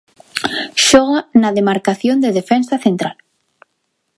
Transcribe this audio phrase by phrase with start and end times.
[0.85, 3.15] Xoga na demarcación de defensa central.